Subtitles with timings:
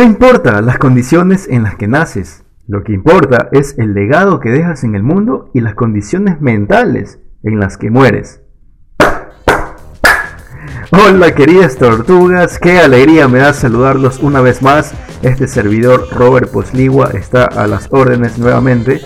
[0.00, 4.48] No importa las condiciones en las que naces, lo que importa es el legado que
[4.48, 8.40] dejas en el mundo y las condiciones mentales en las que mueres.
[10.90, 14.94] Hola queridas tortugas, qué alegría me da saludarlos una vez más.
[15.20, 19.02] Este servidor Robert Posligua está a las órdenes nuevamente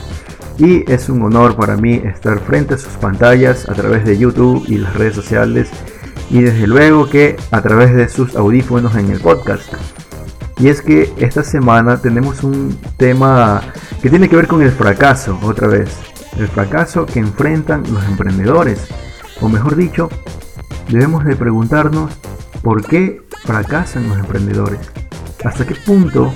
[0.58, 4.64] y es un honor para mí estar frente a sus pantallas a través de YouTube
[4.68, 5.70] y las redes sociales
[6.30, 9.74] y desde luego que a través de sus audífonos en el podcast.
[10.58, 13.60] Y es que esta semana tenemos un tema
[14.00, 15.98] que tiene que ver con el fracaso, otra vez.
[16.38, 18.88] El fracaso que enfrentan los emprendedores.
[19.40, 20.08] O mejor dicho,
[20.88, 22.18] debemos de preguntarnos
[22.62, 24.80] por qué fracasan los emprendedores.
[25.44, 26.32] ¿Hasta qué punto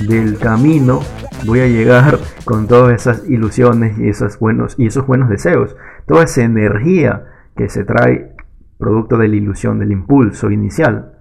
[0.00, 1.00] del camino
[1.44, 5.76] voy a llegar con todas esas ilusiones y y esos buenos deseos?
[6.06, 7.24] Toda esa energía
[7.56, 8.36] que se trae
[8.78, 11.14] producto de la ilusión, del impulso inicial.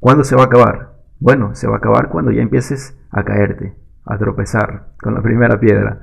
[0.00, 0.91] ¿Cuándo se va a acabar?
[1.22, 5.60] Bueno, se va a acabar cuando ya empieces a caerte, a tropezar con la primera
[5.60, 6.00] piedra.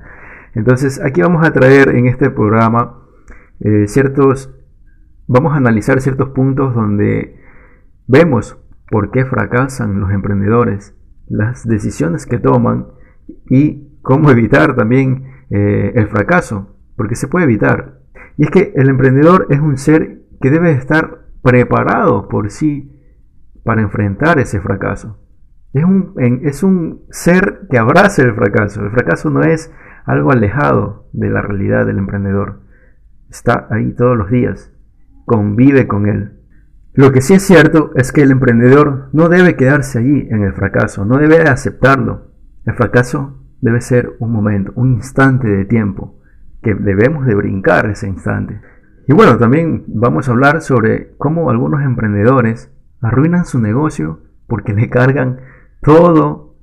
[0.54, 3.02] Entonces, aquí vamos a traer en este programa
[3.60, 4.50] eh, ciertos,
[5.26, 7.38] vamos a analizar ciertos puntos donde
[8.06, 8.58] vemos
[8.90, 10.96] por qué fracasan los emprendedores,
[11.28, 12.86] las decisiones que toman
[13.50, 18.00] y cómo evitar también eh, el fracaso, porque se puede evitar.
[18.38, 22.96] Y es que el emprendedor es un ser que debe estar preparado por sí
[23.70, 25.16] para enfrentar ese fracaso.
[25.72, 28.82] Es un, es un ser que abraza el fracaso.
[28.82, 29.72] El fracaso no es
[30.06, 32.62] algo alejado de la realidad del emprendedor.
[33.30, 34.72] Está ahí todos los días.
[35.24, 36.40] Convive con él.
[36.94, 40.52] Lo que sí es cierto es que el emprendedor no debe quedarse allí en el
[40.52, 42.32] fracaso, no debe aceptarlo.
[42.66, 46.18] El fracaso debe ser un momento, un instante de tiempo,
[46.60, 48.60] que debemos de brincar ese instante.
[49.06, 54.88] Y bueno, también vamos a hablar sobre cómo algunos emprendedores arruinan su negocio porque le
[54.90, 55.40] cargan
[55.82, 56.56] todo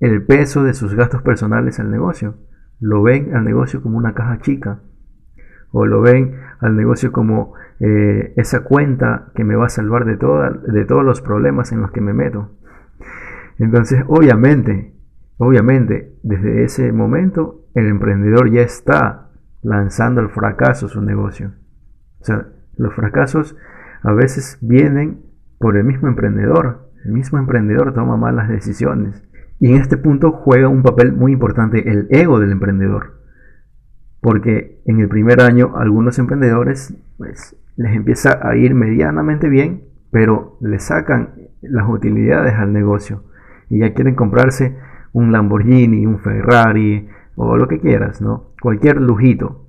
[0.00, 2.36] el peso de sus gastos personales al negocio.
[2.80, 4.80] Lo ven al negocio como una caja chica
[5.70, 10.16] o lo ven al negocio como eh, esa cuenta que me va a salvar de,
[10.16, 12.52] de todos los problemas en los que me meto.
[13.58, 14.94] Entonces, obviamente,
[15.36, 19.30] obviamente, desde ese momento el emprendedor ya está
[19.62, 21.52] lanzando al fracaso su negocio.
[22.20, 23.56] O sea, los fracasos
[24.02, 25.27] a veces vienen
[25.58, 26.90] por el mismo emprendedor.
[27.04, 29.22] El mismo emprendedor toma malas decisiones.
[29.60, 33.18] Y en este punto juega un papel muy importante el ego del emprendedor.
[34.20, 40.56] Porque en el primer año algunos emprendedores pues, les empieza a ir medianamente bien, pero
[40.60, 43.24] le sacan las utilidades al negocio.
[43.68, 44.76] Y ya quieren comprarse
[45.12, 48.52] un Lamborghini, un Ferrari o lo que quieras, ¿no?
[48.60, 49.66] Cualquier lujito.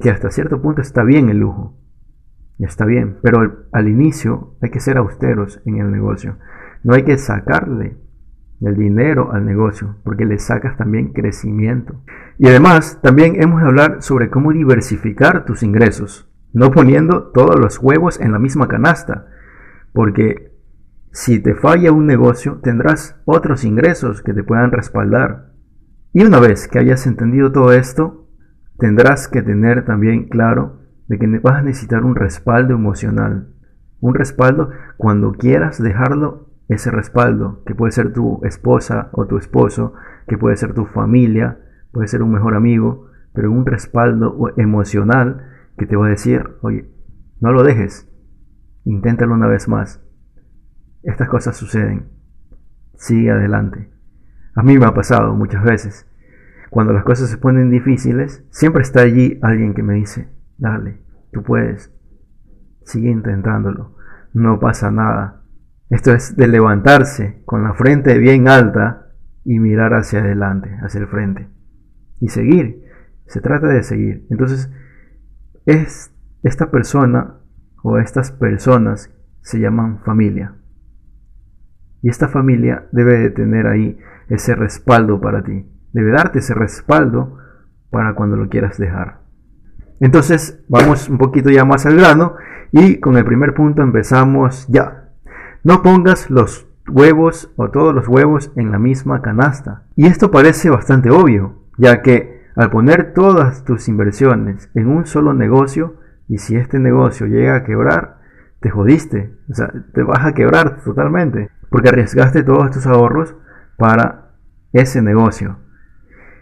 [0.00, 1.74] Que hasta cierto punto está bien el lujo.
[2.58, 6.36] Ya está bien, pero al, inicio hay que ser austeros en el negocio.
[6.84, 7.96] No hay que sacarle
[8.60, 12.00] el dinero al negocio, porque le sacas también crecimiento.
[12.38, 17.78] Y además, también hemos de hablar sobre cómo diversificar tus ingresos, no poniendo todos los
[17.78, 19.26] huevos en la misma canasta,
[19.92, 20.52] porque
[21.10, 25.52] si te falla un negocio, tendrás otros ingresos que te puedan respaldar.
[26.12, 28.28] Y una vez que hayas entendido todo esto,
[28.78, 33.48] tendrás que tener también claro de que vas a necesitar un respaldo emocional.
[34.00, 39.94] Un respaldo cuando quieras dejarlo, ese respaldo, que puede ser tu esposa o tu esposo,
[40.26, 41.58] que puede ser tu familia,
[41.92, 46.90] puede ser un mejor amigo, pero un respaldo emocional que te va a decir, oye,
[47.40, 48.08] no lo dejes,
[48.84, 50.02] inténtalo una vez más.
[51.02, 52.08] Estas cosas suceden.
[52.94, 53.90] Sigue adelante.
[54.54, 56.08] A mí me ha pasado muchas veces.
[56.70, 60.28] Cuando las cosas se ponen difíciles, siempre está allí alguien que me dice,
[60.58, 61.00] Dale,
[61.32, 61.92] tú puedes.
[62.84, 63.96] Sigue intentándolo.
[64.32, 65.42] No pasa nada.
[65.90, 69.12] Esto es de levantarse con la frente bien alta
[69.44, 71.48] y mirar hacia adelante, hacia el frente.
[72.20, 72.84] Y seguir.
[73.26, 74.26] Se trata de seguir.
[74.30, 74.72] Entonces,
[75.66, 76.12] es
[76.42, 77.38] esta persona
[77.82, 80.56] o estas personas se llaman familia.
[82.02, 83.98] Y esta familia debe de tener ahí
[84.28, 85.66] ese respaldo para ti.
[85.92, 87.38] Debe darte ese respaldo
[87.90, 89.23] para cuando lo quieras dejar.
[90.04, 92.34] Entonces vamos un poquito ya más al grano
[92.72, 95.08] y con el primer punto empezamos ya.
[95.62, 99.84] No pongas los huevos o todos los huevos en la misma canasta.
[99.96, 105.32] Y esto parece bastante obvio, ya que al poner todas tus inversiones en un solo
[105.32, 105.94] negocio,
[106.28, 108.18] y si este negocio llega a quebrar,
[108.60, 113.34] te jodiste, o sea, te vas a quebrar totalmente, porque arriesgaste todos tus ahorros
[113.78, 114.32] para
[114.74, 115.60] ese negocio.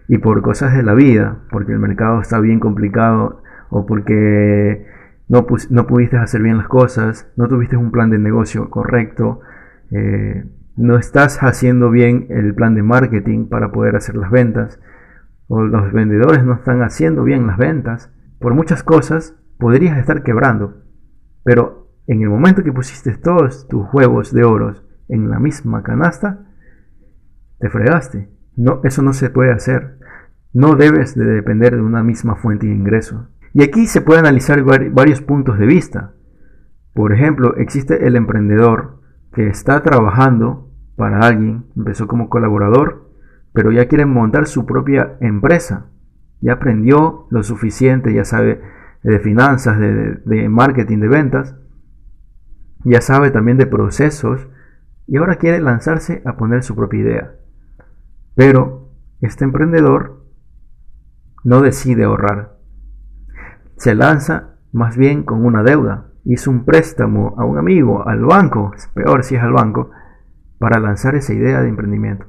[0.08, 3.42] Y por cosas de la vida, porque el mercado está bien complicado
[3.73, 4.87] o porque
[5.29, 9.41] no, no pudiste hacer bien las cosas, no tuviste un plan de negocio correcto,
[9.91, 10.45] eh,
[10.77, 14.79] no estás haciendo bien el plan de marketing para poder hacer las ventas,
[15.49, 20.83] o los vendedores no están haciendo bien las ventas, por muchas cosas podrías estar quebrando.
[21.45, 26.47] Pero en el momento que pusiste todos tus huevos de oros en la misma canasta,
[27.59, 28.29] te fregaste.
[28.57, 29.99] No, eso no se puede hacer.
[30.53, 33.29] No debes de depender de una misma fuente de ingreso.
[33.55, 36.15] Y aquí se puede analizar varios puntos de vista.
[36.95, 39.01] Por ejemplo, existe el emprendedor
[39.33, 43.11] que está trabajando para alguien, empezó como colaborador,
[43.53, 45.87] pero ya quiere montar su propia empresa.
[46.41, 48.61] Ya aprendió lo suficiente, ya sabe
[49.03, 51.57] de finanzas, de, de marketing, de ventas,
[52.85, 54.49] ya sabe también de procesos
[55.07, 57.35] y ahora quiere lanzarse a poner su propia idea.
[58.35, 58.91] Pero
[59.21, 60.25] este emprendedor
[61.45, 62.52] no decide ahorrar.
[63.82, 66.06] Se lanza más bien con una deuda.
[66.25, 69.90] Hizo un préstamo a un amigo, al banco, es peor si es al banco,
[70.61, 72.26] para lanzar esa idea de emprendimiento.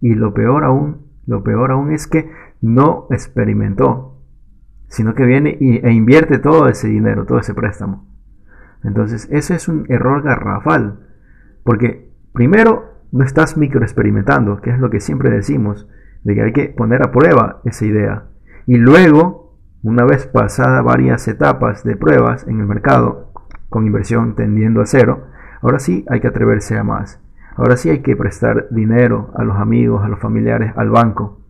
[0.00, 2.28] Y lo peor aún, lo peor aún es que
[2.60, 4.20] no experimentó,
[4.88, 8.08] sino que viene e invierte todo ese dinero, todo ese préstamo.
[8.82, 11.06] Entonces, eso es un error garrafal,
[11.62, 15.88] porque primero no estás microexperimentando, que es lo que siempre decimos,
[16.24, 18.24] de que hay que poner a prueba esa idea.
[18.66, 19.49] Y luego,
[19.82, 23.32] una vez pasada varias etapas de pruebas en el mercado,
[23.68, 25.28] con inversión tendiendo a cero,
[25.62, 27.20] ahora sí hay que atreverse a más.
[27.56, 31.40] Ahora sí hay que prestar dinero a los amigos, a los familiares, al banco.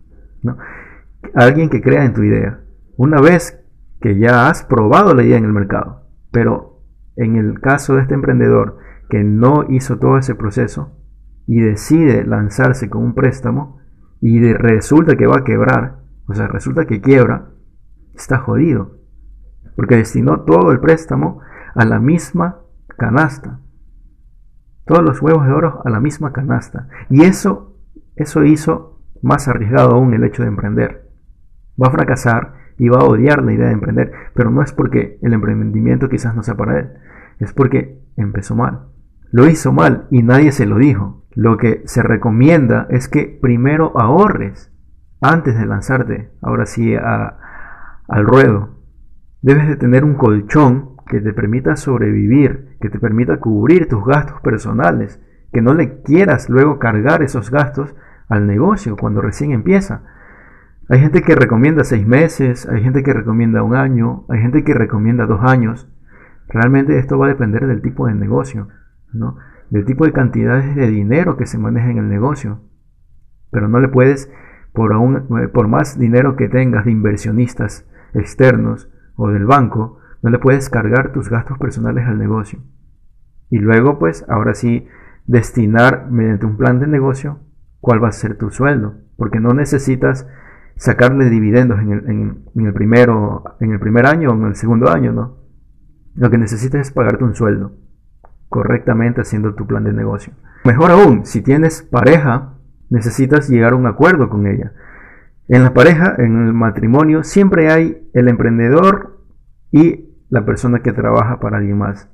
[0.43, 0.57] ¿no?
[1.35, 2.59] Alguien que crea en tu idea.
[2.97, 3.61] Una vez
[4.01, 6.07] que ya has probado la idea en el mercado.
[6.31, 6.81] Pero
[7.15, 8.77] en el caso de este emprendedor
[9.09, 10.97] que no hizo todo ese proceso
[11.45, 13.79] y decide lanzarse con un préstamo
[14.21, 17.50] y resulta que va a quebrar, o sea, resulta que quiebra,
[18.15, 18.99] está jodido.
[19.75, 21.39] Porque destinó todo el préstamo
[21.75, 22.59] a la misma
[22.97, 23.59] canasta
[24.91, 26.89] todos los huevos de oro a la misma canasta.
[27.09, 27.77] Y eso,
[28.17, 31.09] eso hizo más arriesgado aún el hecho de emprender.
[31.81, 35.17] Va a fracasar y va a odiar la idea de emprender, pero no es porque
[35.21, 36.89] el emprendimiento quizás no sea para él,
[37.39, 38.87] es porque empezó mal.
[39.31, 41.23] Lo hizo mal y nadie se lo dijo.
[41.33, 44.73] Lo que se recomienda es que primero ahorres
[45.21, 46.93] antes de lanzarte, ahora sí,
[48.11, 48.69] al ruedo.
[49.41, 54.41] Debes de tener un colchón que te permita sobrevivir, que te permita cubrir tus gastos
[54.41, 55.19] personales,
[55.51, 57.95] que no le quieras luego cargar esos gastos
[58.27, 60.03] al negocio cuando recién empieza.
[60.89, 64.73] Hay gente que recomienda seis meses, hay gente que recomienda un año, hay gente que
[64.73, 65.89] recomienda dos años.
[66.49, 68.67] Realmente esto va a depender del tipo de negocio,
[69.13, 69.37] ¿no?
[69.69, 72.59] del tipo de cantidades de dinero que se maneja en el negocio.
[73.51, 74.29] Pero no le puedes,
[74.73, 80.39] por, aún, por más dinero que tengas de inversionistas externos o del banco, no le
[80.39, 82.59] puedes cargar tus gastos personales al negocio.
[83.49, 84.87] Y luego, pues, ahora sí,
[85.27, 87.39] destinar mediante un plan de negocio
[87.79, 88.95] cuál va a ser tu sueldo.
[89.17, 90.27] Porque no necesitas
[90.75, 91.91] sacarle dividendos en
[92.55, 95.37] el, primero, en el primer año o en el segundo año, ¿no?
[96.15, 97.73] Lo que necesitas es pagarte un sueldo
[98.49, 100.33] correctamente haciendo tu plan de negocio.
[100.65, 102.55] Mejor aún, si tienes pareja,
[102.89, 104.73] necesitas llegar a un acuerdo con ella.
[105.47, 109.21] En la pareja, en el matrimonio, siempre hay el emprendedor
[109.71, 112.09] y la persona que trabaja para alguien más.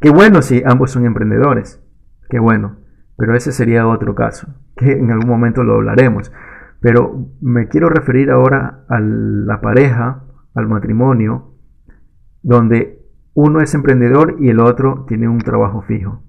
[0.00, 1.82] Qué bueno si ambos son emprendedores,
[2.28, 2.78] qué bueno,
[3.16, 6.32] pero ese sería otro caso, que en algún momento lo hablaremos.
[6.80, 10.24] Pero me quiero referir ahora a la pareja,
[10.54, 11.54] al matrimonio,
[12.42, 13.00] donde
[13.34, 16.22] uno es emprendedor y el otro tiene un trabajo fijo.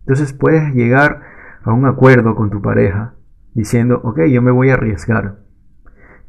[0.00, 1.22] Entonces puedes llegar
[1.62, 3.14] a un acuerdo con tu pareja
[3.54, 5.40] diciendo, ok, yo me voy a arriesgar,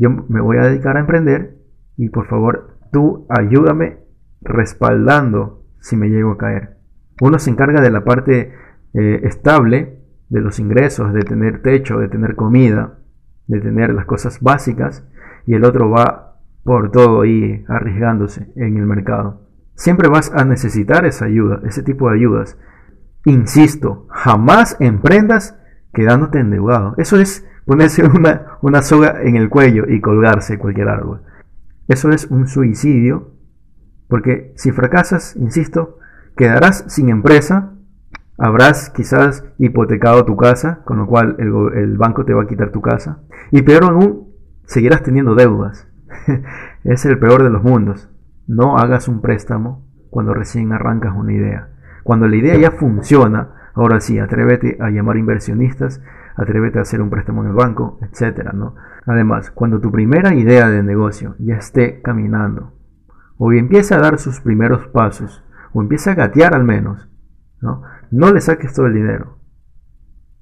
[0.01, 1.57] yo me voy a dedicar a emprender
[1.95, 3.99] y por favor tú ayúdame
[4.41, 6.77] respaldando si me llego a caer.
[7.21, 8.51] Uno se encarga de la parte
[8.95, 12.97] eh, estable, de los ingresos, de tener techo, de tener comida,
[13.45, 15.07] de tener las cosas básicas,
[15.45, 19.41] y el otro va por todo ahí arriesgándose en el mercado.
[19.75, 22.57] Siempre vas a necesitar esa ayuda, ese tipo de ayudas.
[23.25, 25.59] Insisto, jamás emprendas
[25.93, 26.95] quedándote endeudado.
[26.97, 31.21] Eso es ponerse una, una soga en el cuello y colgarse cualquier árbol.
[31.87, 33.31] Eso es un suicidio
[34.09, 35.97] porque si fracasas, insisto,
[36.35, 37.71] quedarás sin empresa,
[38.37, 42.81] habrás quizás hipotecado tu casa, con lo cual el, banco te va a quitar tu
[42.81, 43.19] casa.
[43.51, 44.33] Y peor aún,
[44.65, 45.87] seguirás teniendo deudas.
[46.83, 48.09] es el peor de los mundos.
[48.47, 51.69] No hagas un préstamo cuando recién arrancas una idea.
[52.03, 56.01] Cuando la idea ya funciona, ahora sí, atrévete a llamar inversionistas,
[56.35, 58.53] atrévete a hacer un préstamo en el banco, etc.
[58.53, 58.75] ¿no?
[59.05, 62.73] Además, cuando tu primera idea de negocio ya esté caminando,
[63.37, 67.09] o empieza a dar sus primeros pasos, o empieza a gatear al menos,
[67.61, 67.83] ¿no?
[68.11, 69.37] No le saques todo el dinero.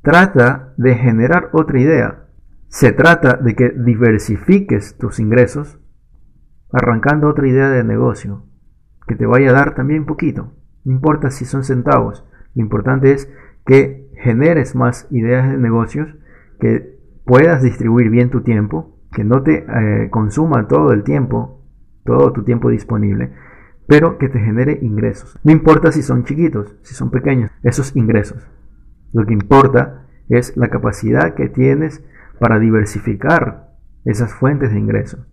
[0.02, 2.26] trata de generar otra idea.
[2.68, 5.80] Se trata de que diversifiques tus ingresos
[6.72, 8.46] arrancando otra idea de negocio
[9.08, 10.54] que te vaya a dar también poquito.
[10.86, 12.26] No importa si son centavos.
[12.56, 13.30] Lo importante es
[13.66, 16.10] que generes más ideas de negocios,
[16.60, 21.64] que puedas distribuir bien tu tiempo, que no te eh, consuma todo el tiempo,
[22.06, 23.32] todo tu tiempo disponible,
[23.88, 25.40] pero que te genere ingresos.
[25.44, 28.48] No importa si son chiquitos, si son pequeños, esos ingresos.
[29.14, 32.04] Lo que importa es la capacidad que tienes
[32.40, 33.70] para diversificar
[34.06, 35.26] esas fuentes de ingresos.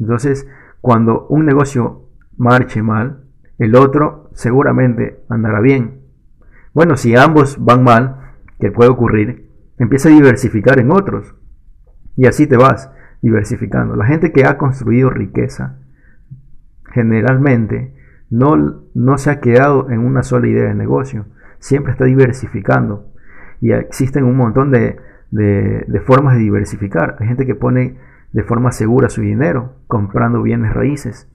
[0.00, 0.48] Entonces,
[0.80, 3.24] cuando un negocio marche mal,
[3.58, 6.00] el otro seguramente andará bien.
[6.74, 8.21] Bueno, si ambos van mal,
[8.62, 11.34] que puede ocurrir, empieza a diversificar en otros.
[12.14, 13.96] Y así te vas diversificando.
[13.96, 15.80] La gente que ha construido riqueza,
[16.94, 17.92] generalmente,
[18.30, 21.26] no, no se ha quedado en una sola idea de negocio.
[21.58, 23.12] Siempre está diversificando.
[23.60, 24.96] Y existen un montón de,
[25.32, 27.16] de formas de diversificar.
[27.18, 27.98] Hay gente que pone
[28.30, 31.28] de forma segura su dinero comprando bienes raíces.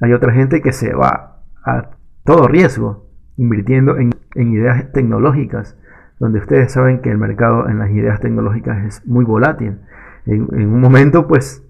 [0.00, 1.90] Hay otra gente que se va a
[2.24, 5.76] todo riesgo invirtiendo en, ideas tecnológicas,
[6.20, 9.80] donde ustedes saben que el mercado en las ideas tecnológicas es muy volátil.
[10.26, 11.66] En, un momento pues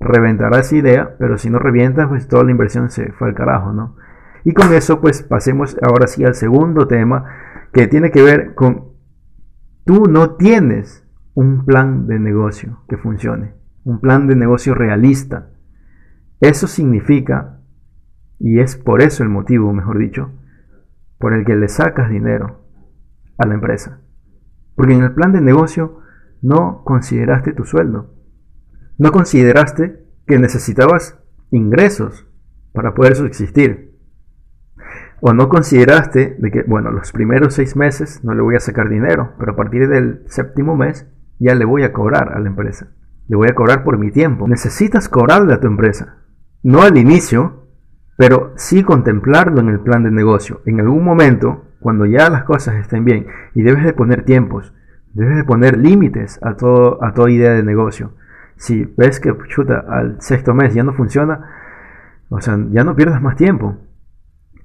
[0.00, 3.72] reventará esa idea, pero si no revienta pues toda la inversión se fue al carajo,
[3.72, 3.94] ¿no?
[4.42, 7.26] Y con eso pues pasemos ahora sí al segundo tema
[7.72, 8.88] que tiene que ver con
[9.84, 15.50] tú no tienes un plan de negocio que funcione un plan de negocio realista.
[16.40, 17.60] Eso significa,
[18.38, 20.32] y es por eso el motivo, mejor dicho,
[21.18, 22.64] por el que le sacas dinero
[23.40, 24.00] a la empresa.
[24.76, 26.00] Porque en el plan de negocio
[26.42, 28.14] no consideraste tu sueldo.
[28.98, 31.18] No consideraste que necesitabas
[31.50, 32.26] ingresos
[32.72, 33.98] para poder subsistir.
[35.22, 38.88] O no consideraste de que, bueno, los primeros seis meses no le voy a sacar
[38.88, 41.06] dinero, pero a partir del séptimo mes
[41.38, 42.92] ya le voy a cobrar a la empresa.
[43.26, 44.46] Le voy a cobrar por mi tiempo.
[44.48, 46.18] Necesitas cobrarle a tu empresa.
[46.62, 47.68] No al inicio,
[48.16, 50.60] pero sí contemplarlo en el plan de negocio.
[50.66, 54.72] En algún momento, cuando ya las cosas estén bien, y debes de poner tiempos,
[55.12, 58.12] debes de poner límites a, todo, a toda idea de negocio.
[58.56, 61.50] Si ves que chuta, al sexto mes ya no funciona,
[62.28, 63.78] o sea, ya no pierdas más tiempo.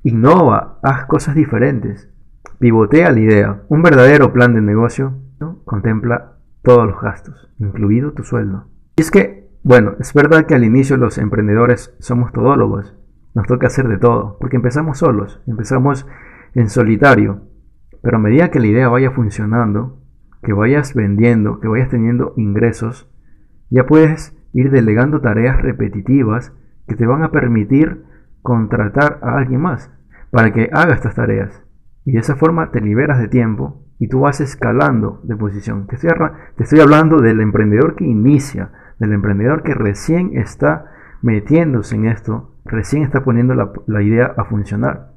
[0.04, 2.12] Innova, haz cosas diferentes.
[2.60, 3.62] Pivotea la idea.
[3.70, 5.16] Un verdadero plan de negocio
[5.64, 8.68] contempla todos los gastos, incluido tu sueldo.
[8.98, 12.96] Y es que, bueno, es verdad que al inicio los emprendedores somos todólogos,
[13.34, 16.08] nos toca hacer de todo, porque empezamos solos, empezamos
[16.56, 17.44] en solitario,
[18.02, 20.02] pero a medida que la idea vaya funcionando,
[20.42, 23.08] que vayas vendiendo, que vayas teniendo ingresos,
[23.70, 26.54] ya puedes ir delegando tareas repetitivas
[26.88, 28.04] que te van a permitir
[28.42, 29.92] contratar a alguien más
[30.32, 31.64] para que haga estas tareas.
[32.06, 35.88] Y de esa forma te liberas de tiempo y tú vas escalando de posición.
[35.88, 42.56] Te estoy, hablando del emprendedor que inicia, del emprendedor que recién está metiéndose en esto,
[42.66, 45.15] recién está poniendo la, idea a funcionar.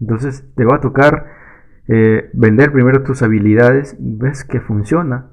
[0.00, 1.26] Entonces te va a tocar
[1.86, 5.30] eh, vender primero tus habilidades ves que funciona.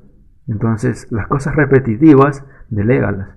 [0.48, 3.30] Entonces las cosas repetitivas, delégalas.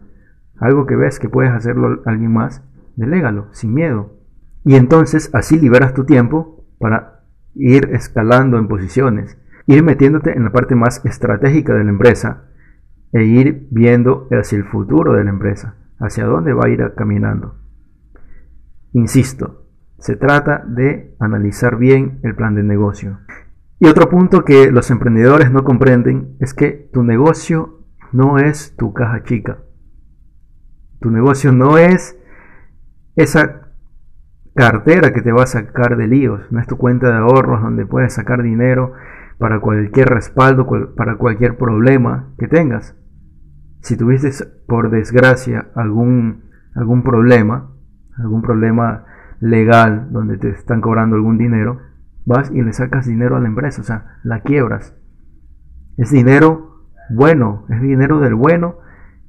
[0.59, 2.63] Algo que ves que puedes hacerlo alguien más,
[2.97, 4.19] delégalo, sin miedo.
[4.65, 10.53] Y entonces así liberas tu tiempo para ir escalando en posiciones, ir metiéndote en la
[10.53, 12.45] parte más estratégica de la empresa
[13.13, 17.57] e ir viendo hacia el futuro de la empresa, hacia dónde va a ir caminando.
[18.93, 19.64] Insisto,
[20.05, 23.21] se trata de analizar bien el plan de negocio.
[23.79, 28.93] Y otro punto que los emprendedores no comprenden es que tu negocio no es tu
[28.93, 29.61] caja chica.
[31.01, 32.21] Tu negocio no es
[33.17, 33.71] esa
[34.55, 37.87] cartera que te va a sacar de líos, no es tu cuenta de ahorros donde
[37.87, 38.93] puedes sacar dinero
[39.39, 42.95] para cualquier respaldo, para cualquier problema que tengas.
[43.81, 44.29] Si tuviste
[44.67, 46.45] por desgracia algún,
[46.75, 47.71] algún problema,
[48.19, 49.07] algún problema
[49.41, 51.81] legal donde te están cobrando algún dinero,
[52.25, 54.97] vas y le sacas dinero a la empresa, o sea, la quiebras.
[55.97, 58.79] Es dinero bueno, es dinero del bueno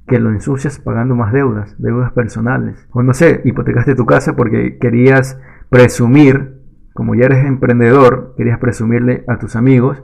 [0.07, 2.87] que lo ensucias pagando más deudas, deudas personales.
[2.91, 6.61] O no sé, hipotecaste tu casa porque querías presumir,
[6.93, 10.03] como ya eres emprendedor, querías presumirle a tus amigos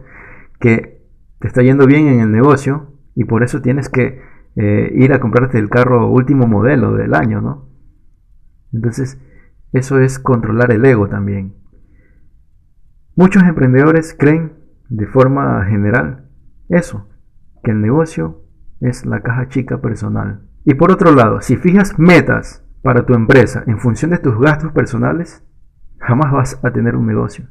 [0.60, 1.01] que
[1.39, 4.22] te está yendo bien en el negocio y por eso tienes que
[4.55, 7.70] eh, ir a comprarte el carro último modelo del año, ¿no?
[8.74, 9.20] Entonces,
[9.73, 11.55] eso es controlar el ego también.
[13.15, 14.53] Muchos emprendedores creen
[14.89, 16.29] de forma general
[16.69, 17.09] eso,
[17.63, 18.45] que el negocio
[18.79, 20.41] es la caja chica personal.
[20.63, 24.71] Y por otro lado, si fijas metas para tu empresa en función de tus gastos
[24.71, 25.45] personales,
[25.99, 27.47] jamás vas a tener un negocio.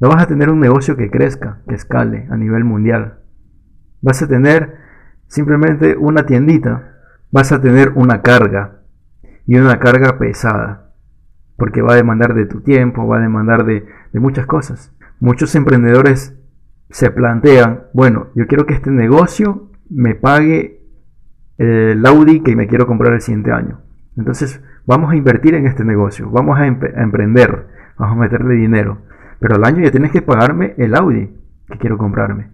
[0.00, 3.20] No vas a tener un negocio que crezca, que escale a nivel mundial.
[4.00, 4.78] Vas a tener
[5.26, 6.96] simplemente una tiendita.
[7.30, 8.82] Vas a tener una carga
[9.46, 10.89] y una carga pesada.
[11.60, 14.96] Porque va a demandar de tu tiempo, va a demandar de, muchas cosas.
[15.20, 16.34] Muchos emprendedores
[16.88, 20.80] se plantean, bueno, yo quiero que este negocio me pague
[21.58, 23.82] el Audi que me quiero comprar el siguiente año.
[24.16, 27.66] Entonces, vamos a invertir en este negocio, vamos a, emprender,
[27.98, 29.02] vamos a meterle dinero.
[29.38, 31.28] Pero al año ya tienes que pagarme el Audi
[31.70, 32.52] que quiero comprarme.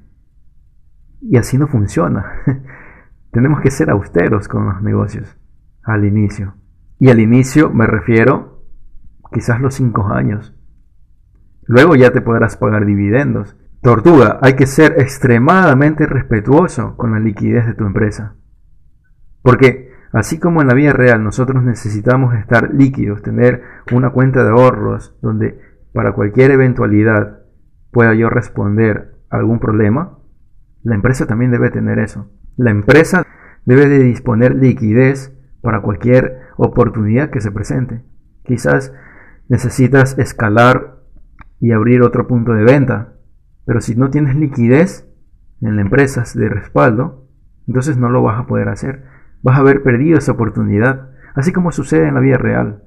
[1.20, 2.42] Y así no funciona.
[3.30, 5.36] Tenemos que ser austeros con los negocios
[5.84, 6.54] al inicio.
[6.98, 8.55] Y al inicio me refiero
[9.32, 10.54] quizás los 5 años.
[11.66, 13.56] Luego ya te podrás pagar dividendos.
[13.82, 18.34] Tortuga, hay que ser extremadamente respetuoso con la liquidez de tu empresa.
[19.42, 24.50] Porque así como en la vida real nosotros necesitamos estar líquidos, tener una cuenta de
[24.50, 25.60] ahorros donde
[25.92, 27.40] para cualquier eventualidad
[27.90, 30.18] pueda yo responder algún problema,
[30.82, 32.30] la empresa también debe tener eso.
[32.56, 33.26] La empresa
[33.64, 38.04] debe de disponer liquidez para cualquier oportunidad que se presente.
[38.44, 38.92] Quizás
[39.48, 40.96] necesitas escalar
[41.60, 43.14] y abrir otro punto de venta.
[43.64, 45.08] Pero si no tienes liquidez
[45.60, 47.26] en la empresa de respaldo,
[47.66, 49.04] entonces no lo vas a poder hacer.
[49.42, 52.84] Vas a haber perdido esa oportunidad, así como sucede en la vida real,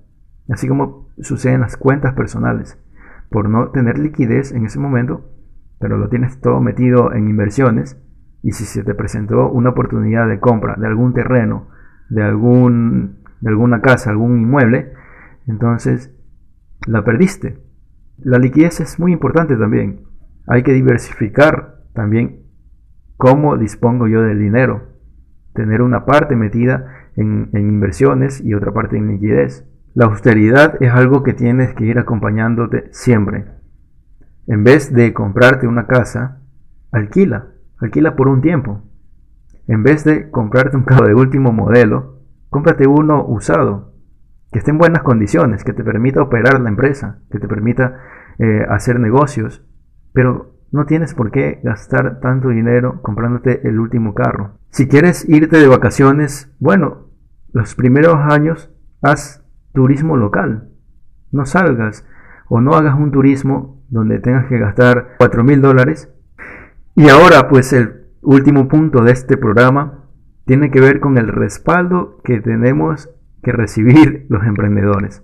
[0.49, 2.77] así como sucede en las cuentas personales.
[3.29, 5.29] Por no tener liquidez en ese momento,
[5.79, 8.01] pero lo tienes todo metido en inversiones,
[8.41, 11.67] y si se te presentó una oportunidad de compra de algún terreno,
[12.09, 14.93] de, algún, de alguna casa, algún inmueble,
[15.47, 16.13] entonces
[16.87, 17.69] la perdiste
[18.23, 20.01] la liquidez es muy importante también.
[20.45, 22.41] Hay que diversificar también
[23.17, 24.89] cómo dispongo yo del dinero.
[25.53, 29.65] Tener una parte metida en, inversiones y otra parte en liquidez.
[29.93, 33.45] La austeridad es algo que tienes que ir acompañándote siempre.
[34.47, 36.41] En vez de comprarte una casa,
[36.91, 37.47] alquila,
[37.79, 38.83] alquila por un tiempo.
[39.67, 43.93] En vez de comprarte un carro de último modelo, cómprate uno usado,
[44.51, 47.99] que esté en buenas condiciones, que te permita operar la empresa, que te permita
[48.39, 49.63] eh, hacer negocios,
[50.13, 54.59] pero no tienes por qué gastar tanto dinero comprándote el último carro.
[54.69, 57.09] Si quieres irte de vacaciones, bueno,
[57.51, 60.69] los primeros años haz turismo local.
[61.31, 62.05] No salgas
[62.47, 66.13] o no hagas un turismo donde tengas que gastar 4 mil dólares.
[66.95, 70.05] Y ahora, pues el último punto de este programa
[70.45, 73.09] tiene que ver con el respaldo que tenemos
[73.43, 75.23] que recibir los emprendedores.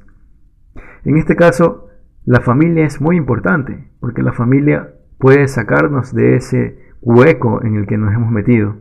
[1.04, 1.90] En este caso,
[2.26, 7.86] la familia es muy importante, porque la familia puede sacarnos de ese hueco en el
[7.86, 8.78] que nos hemos metido,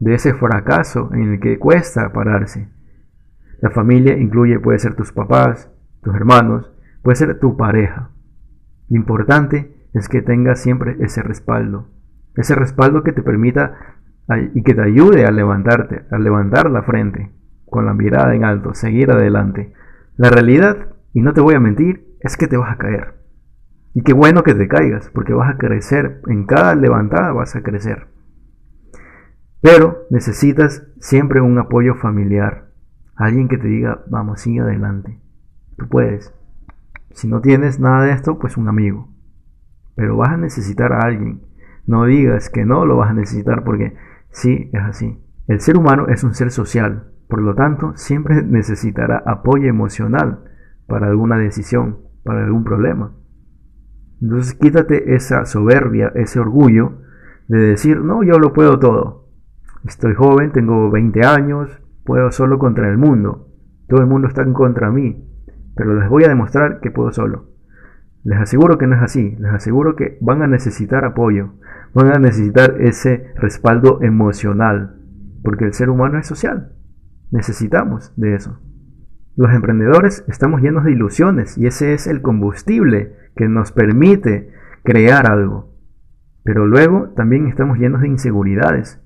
[0.00, 2.68] de ese fracaso en el que cuesta pararse.
[3.60, 5.70] La familia incluye, puede ser tus papás,
[6.02, 6.72] tus hermanos,
[7.02, 8.10] puede ser tu pareja.
[8.88, 11.88] Lo importante es que tengas siempre ese respaldo,
[12.36, 13.96] ese respaldo que te permita
[14.54, 17.30] y que te ayude a levantarte, a levantar la frente,
[17.70, 19.72] con la mirada en alto, seguir adelante.
[20.16, 23.14] La realidad, y no te voy a mentir, es que te vas a caer.
[23.94, 26.20] Y qué bueno que te caigas, porque vas a crecer.
[26.26, 28.08] En cada levantada vas a crecer.
[29.60, 32.68] Pero necesitas siempre un apoyo familiar.
[33.16, 35.18] Alguien que te diga, vamos, sigue adelante.
[35.76, 36.32] Tú puedes.
[37.10, 39.08] Si no tienes nada de esto, pues un amigo.
[39.96, 41.42] Pero vas a necesitar a alguien.
[41.86, 43.96] No digas que no lo vas a necesitar porque
[44.30, 45.18] sí, es así.
[45.48, 47.10] El ser humano es un ser social.
[47.28, 50.44] Por lo tanto, siempre necesitará apoyo emocional
[50.86, 53.12] para alguna decisión, para algún problema.
[54.20, 57.02] Entonces quítate esa soberbia, ese orgullo
[57.46, 59.28] de decir, no, yo lo puedo todo.
[59.84, 63.48] Estoy joven, tengo 20 años, puedo solo contra el mundo.
[63.88, 65.24] Todo el mundo está en contra mí,
[65.76, 67.50] pero les voy a demostrar que puedo solo.
[68.24, 71.52] Les aseguro que no es así, les aseguro que van a necesitar apoyo,
[71.94, 74.96] van a necesitar ese respaldo emocional,
[75.42, 76.72] porque el ser humano es social.
[77.30, 78.58] Necesitamos de eso.
[79.36, 85.30] Los emprendedores estamos llenos de ilusiones y ese es el combustible que nos permite crear
[85.30, 85.72] algo.
[86.42, 89.00] Pero luego también estamos llenos de inseguridades,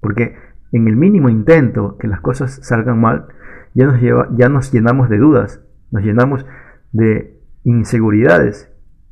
[0.00, 0.34] porque
[0.72, 3.28] en el mínimo intento que las cosas salgan mal,
[3.74, 6.44] ya nos, lleva, ya nos llenamos de dudas, nos llenamos
[6.92, 8.70] de inseguridades.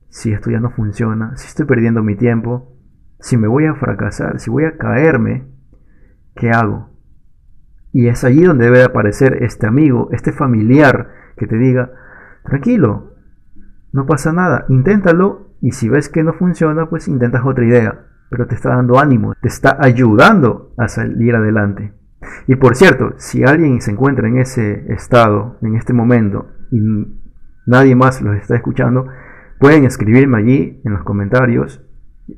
[0.09, 2.77] Si esto ya no funciona, si estoy perdiendo mi tiempo,
[3.21, 5.47] si me voy a fracasar, si voy a caerme,
[6.35, 6.91] ¿qué hago?
[7.97, 11.93] Y es allí donde debe aparecer este amigo, este familiar que te diga,
[12.45, 13.15] tranquilo,
[13.91, 18.47] no pasa nada, inténtalo y si ves que no funciona, pues intentas otra idea, pero
[18.47, 21.95] te está dando ánimo, te está ayudando a salir adelante.
[22.47, 26.83] Y por cierto, si alguien se encuentra en ese estado, en este momento, y
[27.65, 29.07] nadie más los está escuchando,
[29.59, 31.83] pueden escribirme allí en los comentarios,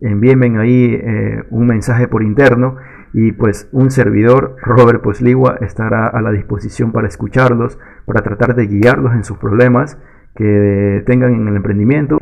[0.01, 2.77] envíenme ahí eh, un mensaje por interno
[3.12, 8.66] y pues un servidor, Robert Posligua, estará a la disposición para escucharlos, para tratar de
[8.66, 9.98] guiarlos en sus problemas
[10.35, 12.18] que tengan en el emprendimiento.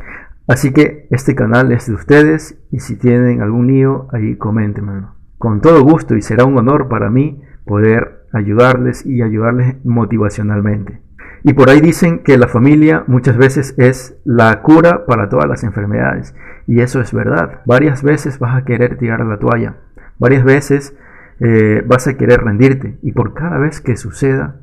[0.47, 5.13] Así que este canal es de ustedes y si tienen algún lío, ahí coméntenmelo.
[5.37, 11.01] Con todo gusto y será un honor para mí poder ayudarles y ayudarles motivacionalmente.
[11.43, 15.63] Y por ahí dicen que la familia muchas veces es la cura para todas las
[15.63, 16.35] enfermedades.
[16.65, 17.61] Y eso es verdad.
[17.65, 19.77] Varias veces vas a querer tirar la toalla.
[20.19, 20.95] Varias veces
[21.39, 22.97] eh, vas a querer rendirte.
[23.01, 24.61] Y por cada vez que suceda,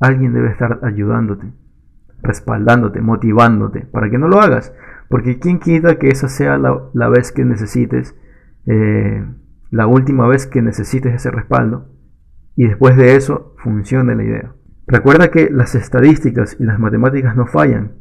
[0.00, 1.52] alguien debe estar ayudándote,
[2.22, 4.74] respaldándote, motivándote para que no lo hagas.
[5.08, 8.14] Porque quién quita que esa sea la, vez que necesites,
[8.66, 9.24] eh,
[9.70, 11.88] la última vez que necesites ese respaldo.
[12.56, 14.52] Y después de eso funcione la idea.
[14.90, 17.98] Recuerda que las estadísticas y las matemáticas no fallan.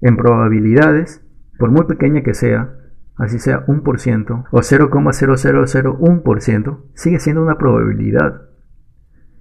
[0.00, 1.22] En probabilidades,
[1.58, 2.78] por muy pequeña que sea,
[3.16, 8.40] así sea un por ciento o 0,0001%, sigue siendo una probabilidad.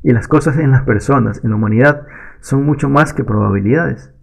[0.04, 2.06] Y las cosas en las personas, en la humanidad,
[2.42, 4.14] son mucho más que probabilidades.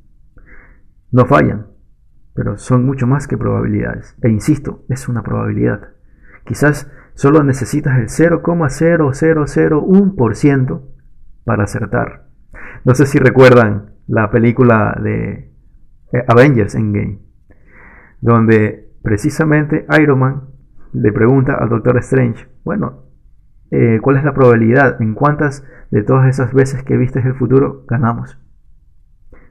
[1.13, 1.69] No fallan,
[2.35, 4.19] pero son mucho más que probabilidades.
[4.21, 5.95] E insisto, es una probabilidad.
[6.45, 10.83] Quizás solo necesitas el 0,0001%
[11.45, 12.34] para acertar.
[12.85, 15.51] No sé si recuerdan la película de
[16.13, 17.19] eh, Avengers Endgame,
[18.21, 20.43] donde precisamente Iron Man
[20.93, 23.05] le pregunta al Doctor Strange, bueno,
[23.71, 25.01] eh, ¿cuál es la probabilidad?
[25.01, 28.39] ¿En cuántas de todas esas veces que viste el futuro ganamos?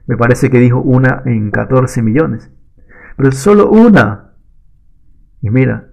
[0.06, 2.52] Me parece que dijo una en 14 millones,
[3.16, 4.34] pero solo una.
[5.40, 5.88] Y mira,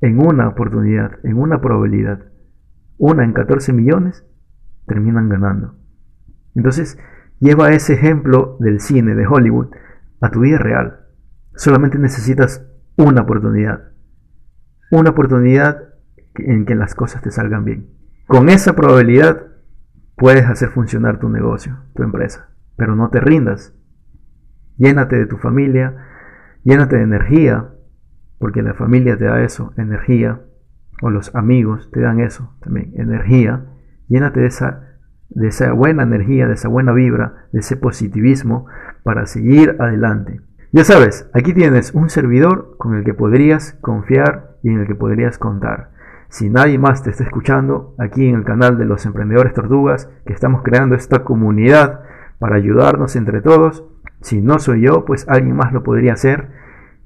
[0.00, 2.24] en una oportunidad, en una probabilidad,
[2.96, 4.26] una en 14 millones,
[4.86, 5.74] terminan ganando.
[6.56, 6.98] Entonces,
[7.38, 9.68] lleva ese ejemplo del cine, de Hollywood,
[10.20, 11.06] a tu vida real.
[11.54, 12.66] Solamente necesitas
[12.96, 13.92] una oportunidad.
[14.90, 15.94] Una oportunidad
[16.34, 17.90] en que las cosas te salgan bien.
[18.26, 19.46] Con esa probabilidad
[20.16, 22.48] puedes hacer funcionar tu negocio, tu empresa.
[22.76, 23.74] Pero no te rindas.
[24.78, 25.94] Llénate de tu familia,
[26.64, 27.70] llénate de energía,
[28.38, 30.42] porque la familia te da eso, energía,
[31.02, 33.64] o los amigos te dan eso también, energía.
[34.08, 34.95] Llénate de esa
[35.30, 38.66] de esa buena energía, de esa buena vibra, de ese positivismo
[39.02, 40.40] para seguir adelante.
[40.72, 44.94] Ya sabes, aquí tienes un servidor con el que podrías confiar y en el que
[44.94, 45.90] podrías contar.
[46.28, 50.32] Si nadie más te está escuchando, aquí en el canal de los emprendedores tortugas, que
[50.32, 52.00] estamos creando esta comunidad
[52.38, 53.84] para ayudarnos entre todos,
[54.20, 56.48] si no soy yo, pues alguien más lo podría hacer.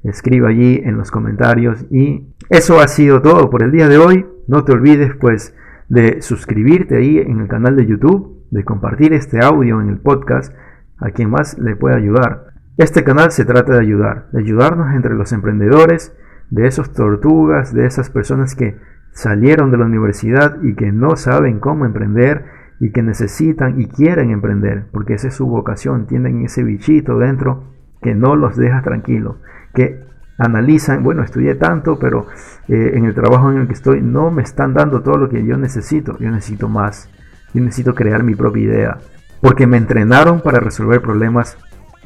[0.02, 4.26] Escribe allí en los comentarios y eso ha sido todo por el día de hoy.
[4.48, 5.54] No te olvides pues
[5.90, 10.55] de suscribirte ahí en el canal de YouTube, de compartir este audio en el podcast
[10.98, 12.55] a quien más le pueda ayudar.
[12.79, 16.16] Este canal se trata de ayudar, de ayudarnos entre los emprendedores,
[16.48, 18.79] de esos tortugas, de esas personas que
[19.12, 22.44] salieron de la universidad y que no saben cómo emprender
[22.79, 27.64] y que necesitan y quieren emprender, porque esa es su vocación, tienen ese bichito dentro
[28.00, 29.37] que no los deja tranquilos,
[29.74, 30.05] que
[30.40, 32.26] analizan, bueno, estudié tanto, pero
[32.66, 35.44] eh, en el trabajo en el que estoy no me están dando todo lo que
[35.44, 37.09] yo necesito, yo necesito más,
[37.55, 38.98] yo necesito crear mi propia idea,
[39.40, 41.57] porque me entrenaron para resolver problemas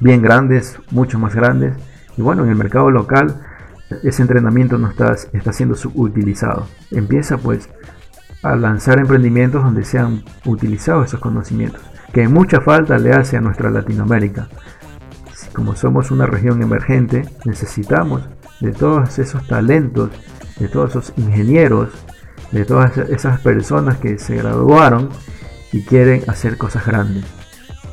[0.00, 1.74] bien grandes, mucho más grandes,
[2.16, 3.34] y bueno, en el mercado local
[4.02, 6.66] ese entrenamiento no está, está siendo subutilizado.
[6.90, 7.68] Empieza pues
[8.42, 11.80] a lanzar emprendimientos donde sean utilizados esos conocimientos,
[12.12, 14.48] que mucha falta le hace a nuestra Latinoamérica
[15.54, 18.22] como somos una región emergente, necesitamos
[18.60, 20.10] de todos esos talentos,
[20.58, 21.90] de todos esos ingenieros,
[22.52, 25.08] de todas esas personas que se graduaron
[25.72, 27.24] y quieren hacer cosas grandes.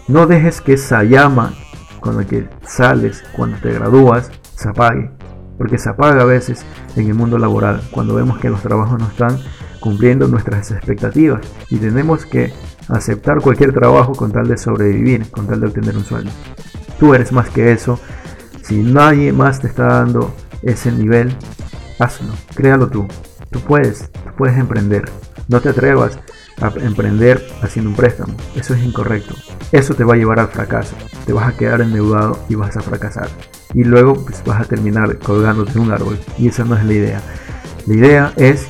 [0.07, 1.53] No dejes que esa llama
[1.99, 5.11] con que sales cuando te gradúas se apague,
[5.57, 9.07] porque se apaga a veces en el mundo laboral cuando vemos que los trabajos no
[9.07, 9.39] están
[9.79, 12.53] cumpliendo nuestras expectativas y tenemos que
[12.87, 16.31] aceptar cualquier trabajo con tal de sobrevivir, con tal de obtener un sueldo.
[17.01, 17.99] Tú eres más que eso.
[18.61, 21.35] Si nadie más te está dando ese nivel,
[21.97, 23.07] hazlo, créalo tú.
[23.49, 25.09] Tú puedes, tú puedes emprender.
[25.47, 26.19] No te atrevas
[26.61, 28.35] a emprender haciendo un préstamo.
[28.55, 29.33] Eso es incorrecto.
[29.71, 30.95] Eso te va a llevar al fracaso.
[31.25, 33.29] Te vas a quedar endeudado y vas a fracasar.
[33.73, 36.19] Y luego pues, vas a terminar colgándote un árbol.
[36.37, 37.21] Y esa no es la idea.
[37.87, 38.67] La idea es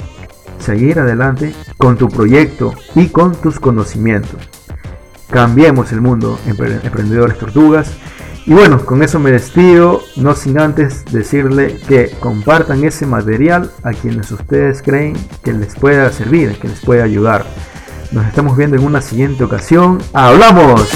[0.57, 4.39] seguir adelante con tu proyecto y con tus conocimientos.
[5.29, 7.91] Cambiemos el mundo, emprendedores tortugas.
[8.45, 13.91] Y bueno, con eso me despido, no sin antes decirle que compartan ese material a
[13.91, 17.45] quienes ustedes creen que les pueda servir, que les pueda ayudar.
[18.11, 19.99] Nos estamos viendo en una siguiente ocasión.
[20.13, 20.89] ¡Hablamos!